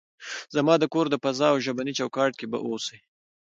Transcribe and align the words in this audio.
زما 0.55 0.73
د 0.79 0.83
کور 0.93 1.05
د 1.09 1.15
فضا 1.23 1.47
او 1.51 1.57
ژبني 1.65 1.93
چوکاټ 1.99 2.31
کې 2.39 2.45
به 2.51 2.57
اوسئ. 2.67 2.97